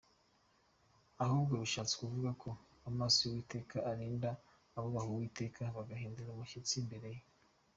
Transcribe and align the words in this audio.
ahubwo 1.23 1.53
bishatse 1.61 1.93
kuvuga 2.01 2.29
ko 2.41 2.49
amaso 2.89 3.19
y'Uwiteka 3.23 3.75
arinda 3.91 4.29
abubaha 4.77 5.07
Uwiteka 5.11 5.61
bagahindira 5.77 6.29
umushyitsi 6.31 6.73
imbere 6.81 7.07
ye. 7.15 7.21